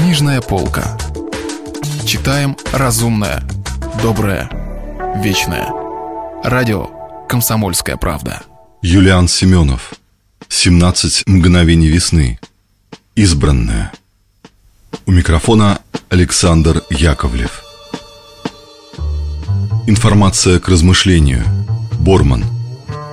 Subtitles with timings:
[0.00, 0.96] Книжная полка.
[2.06, 3.42] Читаем разумное,
[4.00, 4.48] доброе,
[5.16, 5.72] вечное.
[6.44, 6.88] Радио
[7.28, 8.40] «Комсомольская правда».
[8.80, 9.94] Юлиан Семенов.
[10.48, 12.38] 17 мгновений весны.
[13.16, 13.90] Избранная.
[15.04, 17.64] У микрофона Александр Яковлев.
[19.88, 21.42] Информация к размышлению.
[21.98, 22.44] Борман.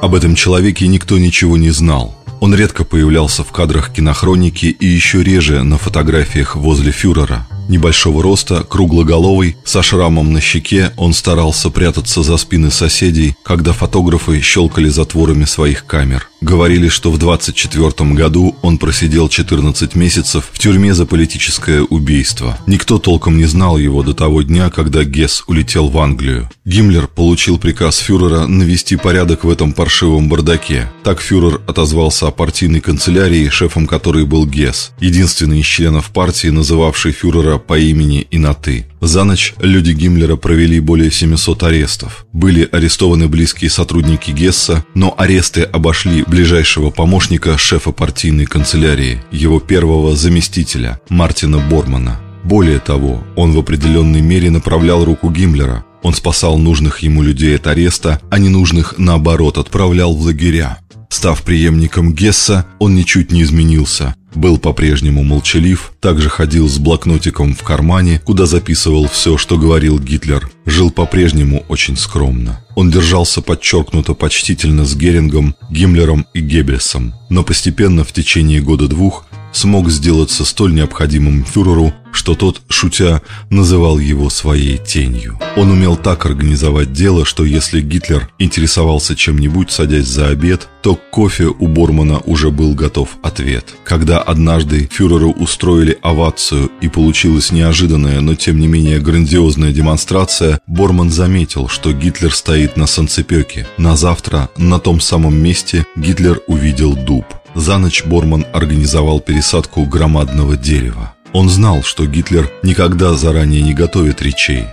[0.04, 5.24] Об этом человеке никто ничего не знал– он редко появлялся в кадрах кинохроники и еще
[5.24, 7.48] реже на фотографиях возле фюрера.
[7.68, 14.40] Небольшого роста, круглоголовый, со шрамом на щеке, он старался прятаться за спины соседей, когда фотографы
[14.42, 16.30] щелкали затворами своих камер.
[16.46, 22.56] Говорили, что в 24 году он просидел 14 месяцев в тюрьме за политическое убийство.
[22.68, 26.48] Никто толком не знал его до того дня, когда Гесс улетел в Англию.
[26.64, 30.88] Гиммлер получил приказ фюрера навести порядок в этом паршивом бардаке.
[31.04, 37.12] Так фюрер отозвался о партийной канцелярии, шефом которой был Гесс, единственный из членов партии, называвший
[37.12, 38.86] фюрера по имени и на «ты».
[39.02, 42.26] За ночь люди Гиммлера провели более 700 арестов.
[42.34, 50.16] Были арестованы близкие сотрудники Гесса, но аресты обошли ближайшего помощника шефа партийной канцелярии, его первого
[50.16, 52.20] заместителя, Мартина Бормана.
[52.44, 55.84] Более того, он в определенной мере направлял руку Гиммлера.
[56.04, 60.78] Он спасал нужных ему людей от ареста, а ненужных, наоборот, отправлял в лагеря.
[61.26, 64.14] Став преемником Гесса, он ничуть не изменился.
[64.36, 70.48] Был по-прежнему молчалив, также ходил с блокнотиком в кармане, куда записывал все, что говорил Гитлер.
[70.68, 72.64] Жил по-прежнему очень скромно.
[72.76, 79.90] Он держался подчеркнуто почтительно с Герингом, Гиммлером и Геббельсом, но постепенно в течение года-двух смог
[79.90, 85.40] сделаться столь необходимым фюреру, что тот, шутя, называл его своей тенью.
[85.58, 91.46] Он умел так организовать дело, что если Гитлер интересовался чем-нибудь, садясь за обед, то кофе
[91.46, 93.74] у Бормана уже был готов ответ.
[93.84, 101.12] Когда однажды фюреру устроили овацию и получилась неожиданная, но тем не менее грандиозная демонстрация, Борман
[101.12, 103.68] заметил, что Гитлер стоит на санцепёке.
[103.78, 107.26] На завтра на том самом месте Гитлер увидел дуб.
[107.56, 111.14] За ночь Борман организовал пересадку громадного дерева.
[111.32, 114.66] Он знал, что Гитлер никогда заранее не готовит речей.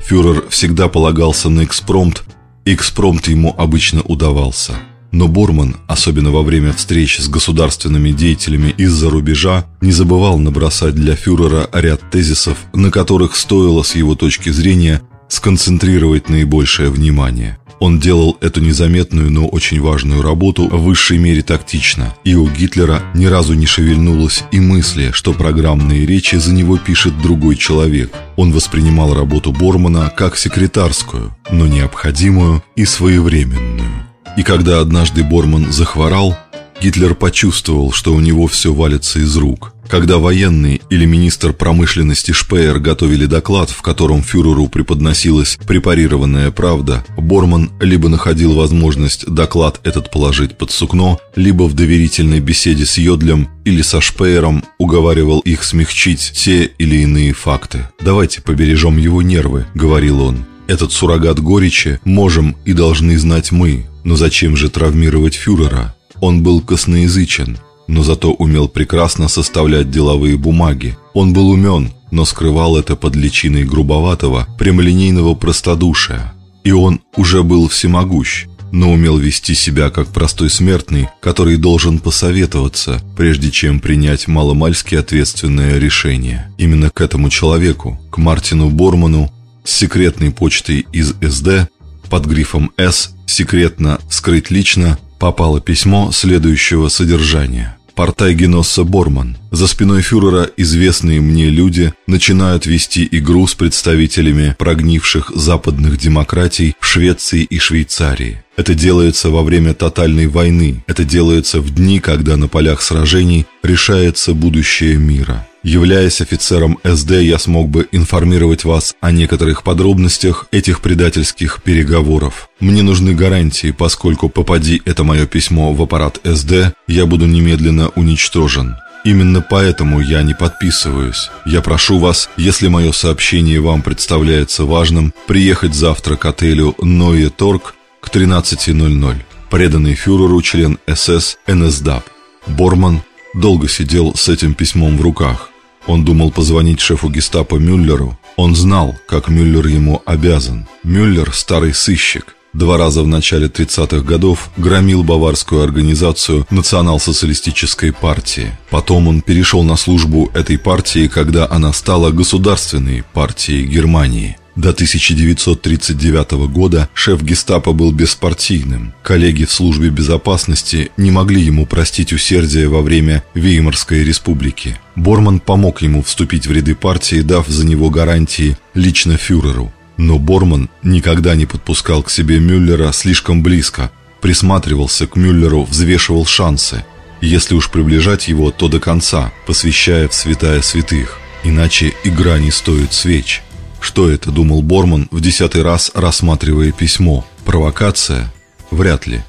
[0.00, 2.22] Фюрер всегда полагался на экспромт,
[2.64, 4.74] и экспромт ему обычно удавался.
[5.10, 11.16] Но Борман, особенно во время встреч с государственными деятелями из-за рубежа, не забывал набросать для
[11.16, 17.58] фюрера ряд тезисов, на которых стоило с его точки зрения сконцентрировать наибольшее внимание.
[17.80, 23.02] Он делал эту незаметную, но очень важную работу в высшей мере тактично, и у Гитлера
[23.14, 28.12] ни разу не шевельнулось и мысли, что программные речи за него пишет другой человек.
[28.36, 34.08] Он воспринимал работу Бормана как секретарскую, но необходимую и своевременную.
[34.36, 36.36] И когда однажды Борман захворал,
[36.80, 42.78] Гитлер почувствовал, что у него все валится из рук– когда военный или министр промышленности Шпеер
[42.78, 50.58] готовили доклад, в котором фюреру преподносилась препарированная правда, Борман либо находил возможность доклад этот положить
[50.58, 56.64] под сукно, либо в доверительной беседе с Йодлем или со Шпеером уговаривал их смягчить те
[56.64, 57.88] или иные факты.
[58.00, 60.44] «Давайте побережем его нервы»,— говорил он.
[60.66, 65.94] «Этот суррогат горечи можем и должны знать мы, но зачем же травмировать фюрера?
[66.20, 70.96] Он был косноязычен, но зато умел прекрасно составлять деловые бумаги.
[71.14, 76.32] Он был умен, но скрывал это под личиной грубоватого, прямолинейного простодушия.
[76.64, 83.00] И он уже был всемогущ, но умел вести себя как простой смертный, который должен посоветоваться,
[83.16, 86.52] прежде чем принять маломальски ответственное решение.
[86.58, 89.32] Именно к этому человеку, к Мартину Борману,
[89.64, 91.68] с секретной почтой из СД,
[92.10, 97.76] под грифом «С», секретно «Скрыть лично», попало письмо следующего содержания.
[97.94, 99.36] Портай Геносса Борман.
[99.50, 106.86] За спиной фюрера известные мне люди начинают вести игру с представителями прогнивших западных демократий в
[106.86, 108.44] Швеции и Швейцарии.
[108.56, 110.84] Это делается во время тотальной войны.
[110.86, 115.44] Это делается в дни, когда на полях сражений решается будущее мира.
[115.68, 122.48] Являясь офицером СД, я смог бы информировать вас о некоторых подробностях этих предательских переговоров.
[122.58, 128.76] Мне нужны гарантии, поскольку попади это мое письмо в аппарат СД, я буду немедленно уничтожен.
[129.04, 131.28] Именно поэтому я не подписываюсь.
[131.44, 137.74] Я прошу вас, если мое сообщение вам представляется важным, приехать завтра к отелю Ноe Торг
[138.00, 139.16] к 13.00.
[139.50, 142.04] Преданный фюреру член СС НСДАП.
[142.46, 143.02] Борман
[143.34, 145.47] долго сидел с этим письмом в руках.
[145.88, 148.16] Он думал позвонить шефу гестапо Мюллеру.
[148.36, 150.68] Он знал, как Мюллер ему обязан.
[150.84, 158.56] Мюллер– старый сыщик, Два раза в начале 30-х годов громил баварскую организацию национал-социалистической партии.
[158.70, 164.38] Потом он перешел на службу этой партии, когда она стала государственной партией Германии.
[164.58, 168.92] До 1939 года шеф гестапо был беспартийным.
[169.04, 174.76] Коллеги в службе безопасности не могли ему простить усердие во время Веймарской республики.
[174.96, 179.72] Борман помог ему вступить в ряды партии, дав за него гарантии лично фюреру.
[179.96, 186.84] Но Борман никогда не подпускал к себе Мюллера слишком близко, присматривался к Мюллеру, взвешивал шансы.
[187.20, 191.20] Если уж приближать его, то до конца, посвящая в святая святых.
[191.44, 193.42] Иначе игра не стоит свеч.
[193.80, 197.24] Что это, думал Борман, в десятый раз рассматривая письмо?
[197.44, 198.32] Провокация?
[198.70, 199.22] Вряд ли.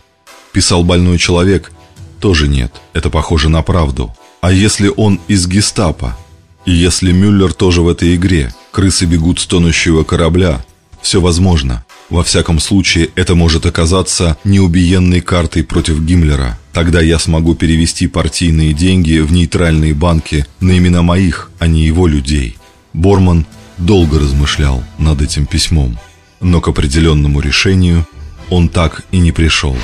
[0.51, 1.71] Писал больной человек?
[2.19, 4.13] Тоже нет, это похоже на правду.
[4.41, 6.17] А если он из гестапо?
[6.65, 8.53] И если Мюллер тоже в этой игре?
[8.71, 10.63] Крысы бегут с тонущего корабля?
[11.01, 11.85] Все возможно.
[12.09, 16.59] Во всяком случае, это может оказаться неубиенной картой против Гиммлера.
[16.73, 22.07] Тогда я смогу перевести партийные деньги в нейтральные банки на имена моих, а не его
[22.07, 22.57] людей.
[22.93, 23.45] Борман
[23.79, 25.97] долго размышлял над этим письмом,
[26.41, 28.05] но к определенному решению
[28.49, 29.75] он так и не пришел.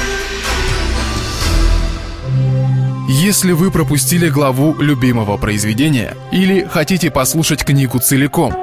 [3.07, 8.53] Если вы пропустили главу любимого произведения или хотите послушать книгу целиком,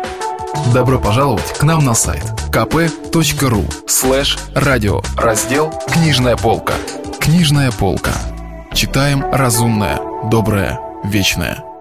[0.74, 6.74] добро пожаловать к нам на сайт kp.ru слэш радио раздел «Книжная полка».
[7.20, 8.12] Книжная полка.
[8.74, 11.71] Читаем разумное, доброе, вечное.